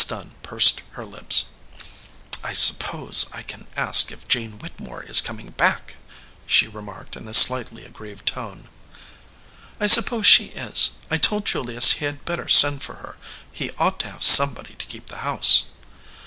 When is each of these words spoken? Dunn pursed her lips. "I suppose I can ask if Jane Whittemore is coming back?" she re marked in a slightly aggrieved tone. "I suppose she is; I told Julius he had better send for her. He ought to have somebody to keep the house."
Dunn 0.07 0.31
pursed 0.41 0.81
her 0.93 1.05
lips. 1.05 1.49
"I 2.43 2.53
suppose 2.53 3.27
I 3.31 3.43
can 3.43 3.67
ask 3.77 4.11
if 4.11 4.27
Jane 4.27 4.57
Whittemore 4.57 5.03
is 5.03 5.21
coming 5.21 5.51
back?" 5.51 5.97
she 6.47 6.67
re 6.67 6.81
marked 6.81 7.15
in 7.15 7.27
a 7.27 7.35
slightly 7.35 7.85
aggrieved 7.85 8.25
tone. 8.25 8.67
"I 9.79 9.85
suppose 9.85 10.25
she 10.25 10.45
is; 10.57 10.93
I 11.11 11.17
told 11.19 11.45
Julius 11.45 11.91
he 11.91 12.05
had 12.05 12.25
better 12.25 12.47
send 12.47 12.81
for 12.81 12.95
her. 12.95 13.19
He 13.51 13.69
ought 13.77 13.99
to 13.99 14.09
have 14.09 14.23
somebody 14.23 14.73
to 14.73 14.87
keep 14.87 15.05
the 15.05 15.17
house." 15.19 15.65